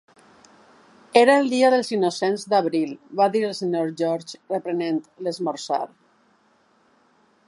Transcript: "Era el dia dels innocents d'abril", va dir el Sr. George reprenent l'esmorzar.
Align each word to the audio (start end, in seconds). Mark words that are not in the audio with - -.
"Era 1.19 1.35
el 1.41 1.49
dia 1.51 1.69
dels 1.73 1.91
innocents 1.97 2.45
d'abril", 2.53 2.95
va 3.21 3.27
dir 3.37 3.43
el 3.49 3.53
Sr. 3.59 3.93
George 4.01 4.41
reprenent 4.55 4.99
l'esmorzar. 5.27 5.83